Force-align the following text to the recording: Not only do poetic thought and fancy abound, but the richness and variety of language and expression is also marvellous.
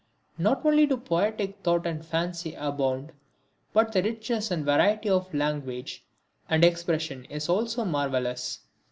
Not 0.39 0.65
only 0.65 0.87
do 0.87 0.97
poetic 0.97 1.57
thought 1.61 1.85
and 1.85 2.03
fancy 2.03 2.55
abound, 2.55 3.11
but 3.71 3.91
the 3.91 4.01
richness 4.01 4.49
and 4.49 4.65
variety 4.65 5.09
of 5.09 5.31
language 5.31 6.03
and 6.49 6.65
expression 6.65 7.25
is 7.25 7.47
also 7.47 7.85
marvellous. 7.85 8.61